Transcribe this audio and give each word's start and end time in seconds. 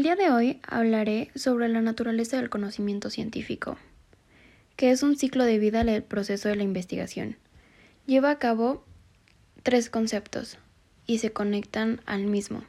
El 0.00 0.04
día 0.04 0.16
de 0.16 0.30
hoy 0.30 0.60
hablaré 0.62 1.30
sobre 1.34 1.68
la 1.68 1.82
naturaleza 1.82 2.38
del 2.38 2.48
conocimiento 2.48 3.10
científico, 3.10 3.76
que 4.74 4.92
es 4.92 5.02
un 5.02 5.18
ciclo 5.18 5.44
de 5.44 5.58
vida 5.58 5.84
del 5.84 6.02
proceso 6.02 6.48
de 6.48 6.56
la 6.56 6.62
investigación. 6.62 7.36
Lleva 8.06 8.30
a 8.30 8.38
cabo 8.38 8.82
tres 9.62 9.90
conceptos 9.90 10.56
y 11.06 11.18
se 11.18 11.32
conectan 11.32 12.00
al 12.06 12.24
mismo, 12.24 12.64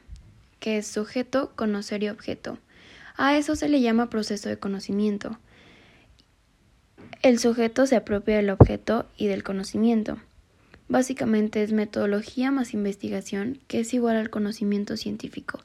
que 0.60 0.76
es 0.76 0.86
sujeto, 0.86 1.52
conocer 1.56 2.02
y 2.02 2.10
objeto. 2.10 2.58
A 3.16 3.38
eso 3.38 3.56
se 3.56 3.70
le 3.70 3.80
llama 3.80 4.10
proceso 4.10 4.50
de 4.50 4.58
conocimiento. 4.58 5.38
El 7.22 7.38
sujeto 7.38 7.86
se 7.86 7.96
apropia 7.96 8.36
del 8.36 8.50
objeto 8.50 9.06
y 9.16 9.28
del 9.28 9.42
conocimiento. 9.42 10.18
Básicamente 10.88 11.62
es 11.62 11.72
metodología 11.72 12.50
más 12.50 12.74
investigación, 12.74 13.58
que 13.68 13.80
es 13.80 13.94
igual 13.94 14.16
al 14.16 14.28
conocimiento 14.28 14.98
científico. 14.98 15.60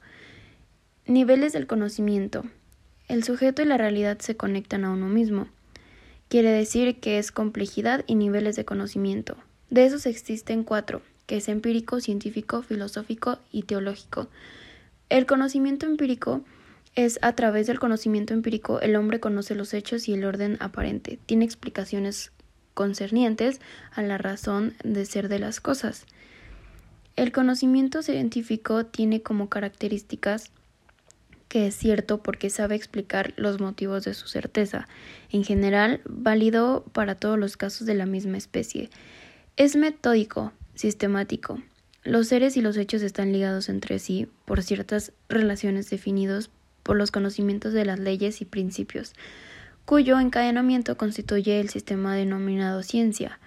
Niveles 1.08 1.54
del 1.54 1.66
conocimiento. 1.66 2.44
El 3.08 3.24
sujeto 3.24 3.62
y 3.62 3.64
la 3.64 3.78
realidad 3.78 4.18
se 4.18 4.36
conectan 4.36 4.84
a 4.84 4.90
uno 4.90 5.08
mismo. 5.08 5.48
Quiere 6.28 6.50
decir 6.50 7.00
que 7.00 7.18
es 7.18 7.32
complejidad 7.32 8.04
y 8.06 8.14
niveles 8.14 8.56
de 8.56 8.66
conocimiento. 8.66 9.38
De 9.70 9.86
esos 9.86 10.04
existen 10.04 10.64
cuatro, 10.64 11.00
que 11.24 11.38
es 11.38 11.48
empírico, 11.48 12.00
científico, 12.00 12.60
filosófico 12.60 13.38
y 13.50 13.62
teológico. 13.62 14.28
El 15.08 15.24
conocimiento 15.24 15.86
empírico 15.86 16.42
es 16.94 17.18
a 17.22 17.32
través 17.32 17.66
del 17.66 17.78
conocimiento 17.78 18.34
empírico 18.34 18.78
el 18.82 18.94
hombre 18.94 19.18
conoce 19.18 19.54
los 19.54 19.72
hechos 19.72 20.10
y 20.10 20.12
el 20.12 20.26
orden 20.26 20.58
aparente, 20.60 21.18
tiene 21.24 21.46
explicaciones 21.46 22.32
concernientes 22.74 23.62
a 23.92 24.02
la 24.02 24.18
razón 24.18 24.74
de 24.84 25.06
ser 25.06 25.30
de 25.30 25.38
las 25.38 25.60
cosas. 25.60 26.04
El 27.16 27.32
conocimiento 27.32 28.02
científico 28.02 28.84
tiene 28.84 29.22
como 29.22 29.48
características 29.48 30.52
que 31.48 31.66
es 31.66 31.74
cierto 31.74 32.22
porque 32.22 32.50
sabe 32.50 32.74
explicar 32.74 33.32
los 33.36 33.60
motivos 33.60 34.04
de 34.04 34.14
su 34.14 34.28
certeza, 34.28 34.86
en 35.30 35.44
general 35.44 36.02
válido 36.04 36.84
para 36.92 37.14
todos 37.14 37.38
los 37.38 37.56
casos 37.56 37.86
de 37.86 37.94
la 37.94 38.06
misma 38.06 38.36
especie. 38.36 38.90
Es 39.56 39.74
metódico, 39.74 40.52
sistemático. 40.74 41.60
Los 42.04 42.28
seres 42.28 42.56
y 42.56 42.60
los 42.60 42.76
hechos 42.76 43.02
están 43.02 43.32
ligados 43.32 43.68
entre 43.68 43.98
sí 43.98 44.28
por 44.44 44.62
ciertas 44.62 45.12
relaciones 45.28 45.90
definidos 45.90 46.50
por 46.82 46.96
los 46.96 47.10
conocimientos 47.10 47.72
de 47.72 47.84
las 47.84 47.98
leyes 47.98 48.40
y 48.40 48.44
principios, 48.44 49.12
cuyo 49.84 50.20
encadenamiento 50.20 50.96
constituye 50.96 51.60
el 51.60 51.70
sistema 51.70 52.14
denominado 52.14 52.82
ciencia. 52.82 53.40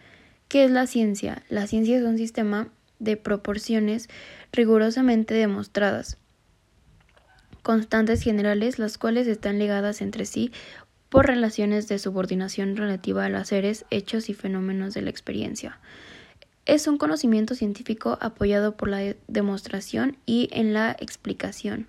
¿Qué 0.48 0.66
es 0.66 0.72
la 0.72 0.86
ciencia? 0.86 1.44
La 1.50 1.66
ciencia 1.66 1.98
es 1.98 2.04
un 2.04 2.18
sistema 2.18 2.68
de 3.00 3.18
proporciones 3.18 4.10
rigurosamente 4.52 5.34
demostradas, 5.34 6.18
constantes 7.62 8.22
generales, 8.22 8.80
las 8.80 8.98
cuales 8.98 9.28
están 9.28 9.60
ligadas 9.60 10.02
entre 10.02 10.26
sí 10.26 10.52
por 11.10 11.28
relaciones 11.28 11.88
de 11.88 12.00
subordinación 12.00 12.78
relativa 12.78 13.26
a 13.26 13.30
los 13.30 13.50
seres, 13.50 13.86
hechos 13.90 14.30
y 14.30 14.34
fenómenos 14.34 14.94
de 14.94 15.02
la 15.02 15.10
experiencia. 15.10 15.80
Es 16.66 16.88
un 16.88 16.98
conocimiento 16.98 17.54
científico 17.54 18.18
apoyado 18.22 18.78
por 18.78 18.88
la 18.88 19.16
demostración 19.28 20.18
y 20.26 20.48
en 20.52 20.74
la 20.74 20.96
explicación. 21.00 21.88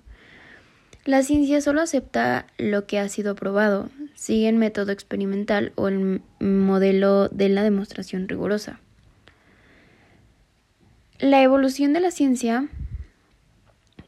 La 1.05 1.23
ciencia 1.23 1.61
solo 1.61 1.81
acepta 1.83 2.47
lo 2.59 2.87
que 2.87 2.99
ha 2.99 3.09
sido 3.09 3.35
probado, 3.35 3.91
sigue 4.15 4.49
el 4.49 4.57
método 4.57 4.93
experimental 4.93 5.73
o 5.77 5.89
el 5.89 6.23
modelo 6.41 7.29
de 7.29 7.49
la 7.49 7.63
demostración 7.63 8.29
rigurosa. 8.29 8.81
La 11.19 11.43
evolución 11.43 11.93
de 11.93 12.01
la 12.01 12.11
ciencia 12.11 12.69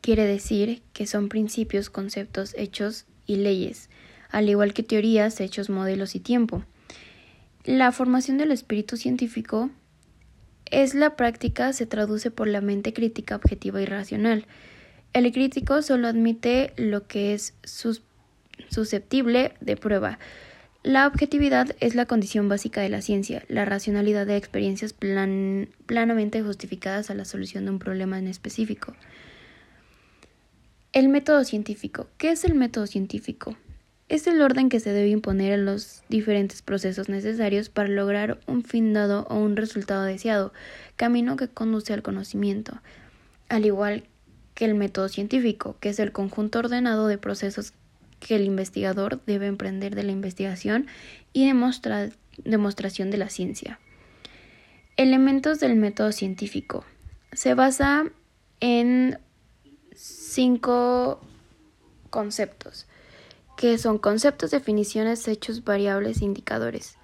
quiere 0.04 0.26
decir 0.26 0.82
que 0.92 1.06
son 1.06 1.30
principios, 1.30 1.88
conceptos, 1.88 2.54
hechos 2.58 3.06
y 3.24 3.36
leyes, 3.36 3.88
al 4.28 4.50
igual 4.50 4.74
que 4.74 4.82
teorías, 4.82 5.40
hechos, 5.40 5.70
modelos 5.70 6.14
y 6.14 6.20
tiempo. 6.20 6.62
La 7.64 7.90
formación 7.90 8.36
del 8.36 8.50
espíritu 8.50 8.98
científico 8.98 9.70
es 10.70 10.92
la 10.92 11.16
práctica 11.16 11.72
se 11.72 11.86
traduce 11.86 12.30
por 12.30 12.48
la 12.48 12.60
mente 12.60 12.92
crítica, 12.92 13.34
objetiva 13.34 13.80
y 13.80 13.86
racional, 13.86 14.44
el 15.14 15.32
crítico 15.32 15.80
solo 15.80 16.06
admite 16.06 16.74
lo 16.76 17.06
que 17.06 17.32
es 17.32 17.54
susceptible 18.68 19.54
de 19.62 19.78
prueba. 19.78 20.18
La 20.82 21.06
objetividad 21.06 21.74
es 21.80 21.94
la 21.94 22.04
condición 22.04 22.50
básica 22.50 22.82
de 22.82 22.90
la 22.90 23.00
ciencia, 23.00 23.42
la 23.48 23.64
racionalidad 23.64 24.26
de 24.26 24.36
experiencias 24.36 24.92
planamente 24.92 26.42
justificadas 26.42 27.08
a 27.08 27.14
la 27.14 27.24
solución 27.24 27.64
de 27.64 27.70
un 27.70 27.78
problema 27.78 28.18
en 28.18 28.26
específico. 28.26 28.94
El 30.94 31.08
método 31.08 31.42
científico. 31.42 32.06
¿Qué 32.18 32.30
es 32.30 32.44
el 32.44 32.54
método 32.54 32.86
científico? 32.86 33.56
Es 34.08 34.28
el 34.28 34.40
orden 34.40 34.68
que 34.68 34.78
se 34.78 34.92
debe 34.92 35.08
imponer 35.08 35.52
en 35.52 35.64
los 35.64 36.04
diferentes 36.08 36.62
procesos 36.62 37.08
necesarios 37.08 37.68
para 37.68 37.88
lograr 37.88 38.38
un 38.46 38.62
fin 38.62 38.92
dado 38.92 39.26
o 39.28 39.34
un 39.34 39.56
resultado 39.56 40.04
deseado, 40.04 40.52
camino 40.94 41.34
que 41.34 41.48
conduce 41.48 41.92
al 41.92 42.02
conocimiento, 42.04 42.80
al 43.48 43.66
igual 43.66 44.04
que 44.54 44.66
el 44.66 44.76
método 44.76 45.08
científico, 45.08 45.76
que 45.80 45.88
es 45.88 45.98
el 45.98 46.12
conjunto 46.12 46.60
ordenado 46.60 47.08
de 47.08 47.18
procesos 47.18 47.72
que 48.20 48.36
el 48.36 48.44
investigador 48.44 49.20
debe 49.26 49.48
emprender 49.48 49.96
de 49.96 50.04
la 50.04 50.12
investigación 50.12 50.86
y 51.32 51.44
demostración 51.48 53.10
de 53.10 53.18
la 53.18 53.30
ciencia. 53.30 53.80
Elementos 54.96 55.58
del 55.58 55.74
método 55.74 56.12
científico. 56.12 56.84
Se 57.32 57.54
basa 57.54 58.04
en 58.60 59.18
cinco 59.94 61.20
conceptos, 62.10 62.86
que 63.56 63.78
son 63.78 63.98
conceptos, 63.98 64.50
definiciones, 64.50 65.26
hechos, 65.28 65.64
variables, 65.64 66.22
indicadores, 66.22 66.96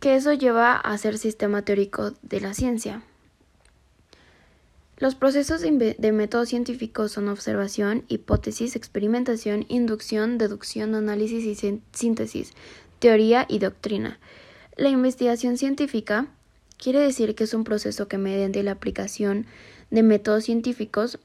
que 0.00 0.16
eso 0.16 0.32
lleva 0.32 0.76
a 0.76 0.96
ser 0.98 1.18
sistema 1.18 1.62
teórico 1.62 2.12
de 2.22 2.40
la 2.40 2.54
ciencia. 2.54 3.02
Los 4.96 5.14
procesos 5.14 5.60
de 5.60 6.12
método 6.12 6.44
científico 6.44 7.06
son 7.08 7.28
observación, 7.28 8.04
hipótesis, 8.08 8.74
experimentación, 8.74 9.64
inducción, 9.68 10.38
deducción, 10.38 10.96
análisis 10.96 11.44
y 11.44 11.80
síntesis, 11.92 12.52
teoría 12.98 13.46
y 13.48 13.60
doctrina. 13.60 14.18
La 14.76 14.88
investigación 14.88 15.56
científica 15.56 16.26
quiere 16.78 16.98
decir 16.98 17.36
que 17.36 17.44
es 17.44 17.54
un 17.54 17.62
proceso 17.62 18.08
que 18.08 18.18
mediante 18.18 18.62
la 18.64 18.72
aplicación 18.72 19.46
de 19.90 20.02
métodos 20.02 20.44
científicos 20.44 21.18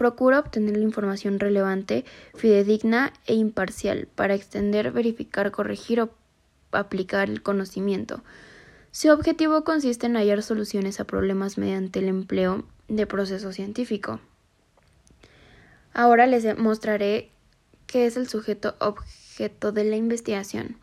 procura 0.00 0.38
obtener 0.38 0.78
la 0.78 0.82
información 0.82 1.38
relevante, 1.38 2.06
fidedigna 2.34 3.12
e 3.26 3.34
imparcial 3.34 4.08
para 4.14 4.34
extender, 4.34 4.92
verificar, 4.92 5.50
corregir 5.50 6.00
o 6.00 6.08
aplicar 6.72 7.28
el 7.28 7.42
conocimiento. 7.42 8.22
Su 8.92 9.10
objetivo 9.10 9.62
consiste 9.62 10.06
en 10.06 10.16
hallar 10.16 10.42
soluciones 10.42 11.00
a 11.00 11.04
problemas 11.04 11.58
mediante 11.58 11.98
el 11.98 12.08
empleo 12.08 12.64
de 12.88 13.06
proceso 13.06 13.52
científico. 13.52 14.20
Ahora 15.92 16.26
les 16.26 16.56
mostraré 16.56 17.30
qué 17.86 18.06
es 18.06 18.16
el 18.16 18.26
sujeto 18.26 18.76
objeto 18.78 19.70
de 19.70 19.84
la 19.84 19.96
investigación. 19.96 20.78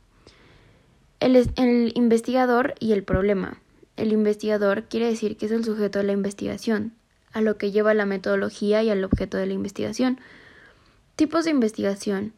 El, 1.20 1.36
el, 1.56 1.92
investigador 1.96 2.76
y 2.80 2.92
el 2.92 3.04
problema. 3.04 3.60
El 3.96 4.12
investigador 4.12 4.84
quiere 4.84 5.08
decir 5.08 5.38
que 5.38 5.48
es 5.48 5.52
el 5.52 5.66
sujeto 5.66 5.98
de 5.98 6.06
la 6.06 6.14
investigación, 6.14 6.94
a 7.38 7.42
lo 7.42 7.58
que 7.58 7.72
lleva 7.72 7.94
la 7.94 8.08
metodología 8.08 8.82
y 8.82 8.90
al 8.90 9.04
objeto 9.04 9.38
de 9.38 9.46
la 9.46 9.54
investigación. 9.54 10.20
Tipos 11.16 11.46
de 11.46 11.52
investigación. 11.52 12.34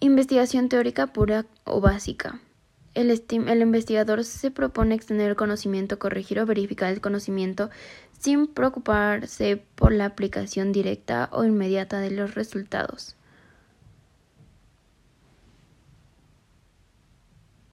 Investigación 0.00 0.68
teórica 0.68 1.06
pura 1.06 1.46
o 1.62 1.80
básica. 1.80 2.40
El, 2.94 3.10
el, 3.10 3.60
investigador 3.62 4.24
se 4.24 4.50
propone 4.50 4.96
extender 4.96 5.30
el 5.30 5.36
conocimiento, 5.36 6.00
corregir 6.00 6.40
o 6.40 6.46
verificar 6.46 6.92
el 6.92 7.00
conocimiento 7.00 7.70
sin 8.18 8.48
preocuparse 8.48 9.62
por 9.76 9.92
la 9.92 10.06
aplicación 10.06 10.72
directa 10.72 11.28
o 11.30 11.44
inmediata 11.44 12.00
de 12.00 12.10
los 12.10 12.34
resultados. 12.34 13.14